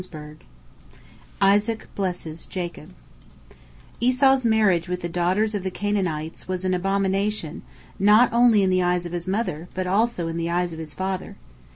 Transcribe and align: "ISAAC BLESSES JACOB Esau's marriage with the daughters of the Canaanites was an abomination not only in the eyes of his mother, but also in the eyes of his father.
"ISAAC 1.43 1.85
BLESSES 1.93 2.47
JACOB 2.47 2.89
Esau's 3.99 4.43
marriage 4.47 4.89
with 4.89 5.01
the 5.03 5.07
daughters 5.07 5.53
of 5.53 5.61
the 5.61 5.69
Canaanites 5.69 6.47
was 6.47 6.65
an 6.65 6.73
abomination 6.73 7.61
not 7.99 8.33
only 8.33 8.63
in 8.63 8.71
the 8.71 8.81
eyes 8.81 9.05
of 9.05 9.11
his 9.11 9.27
mother, 9.27 9.67
but 9.75 9.85
also 9.85 10.27
in 10.27 10.37
the 10.37 10.49
eyes 10.49 10.73
of 10.73 10.79
his 10.79 10.95
father. 10.95 11.35